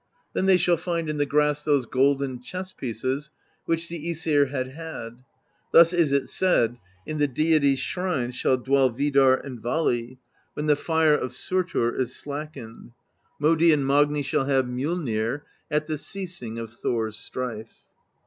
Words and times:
Then 0.33 0.47
they 0.47 0.57
shall 0.57 0.77
find 0.77 1.07
in 1.09 1.17
the 1.19 1.27
grass 1.27 1.63
those 1.63 1.85
golden 1.85 2.41
chess 2.41 2.73
piecesj 2.73 3.29
vh.irh 3.67 3.87
the^ 3.87 4.09
/ 4.09 4.13
psir 4.13 4.49
had 4.49 4.69
had; 4.69 5.23
thus 5.71 5.93
is 5.93 6.11
it 6.11 6.27
said:" 6.27 6.79
In 7.05 7.19
the 7.19 7.27
deities' 7.27 7.77
shrines 7.77 8.35
shall 8.35 8.57
dwell 8.57 8.89
Vidarr 8.89 9.35
and 9.45 9.59
Vali, 9.59 10.17
When 10.55 10.65
the 10.65 10.75
Fire 10.75 11.13
of 11.13 11.29
Surtr 11.29 11.95
is 11.99 12.15
slackened; 12.15 12.93
Modi 13.39 13.71
and 13.71 13.85
Magni 13.85 14.23
shall 14.23 14.45
have 14.45 14.65
Mjollnir 14.65 15.41
At 15.69 15.85
the 15.85 15.99
ceasing 15.99 16.57
of 16.57 16.73
Thor's 16.73 17.15
strife. 17.15 17.85